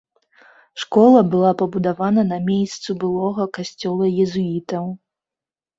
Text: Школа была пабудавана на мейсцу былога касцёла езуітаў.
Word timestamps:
Школа 0.83 1.21
была 1.33 1.51
пабудавана 1.59 2.21
на 2.31 2.41
мейсцу 2.49 2.99
былога 3.05 3.49
касцёла 3.61 4.05
езуітаў. 4.27 4.85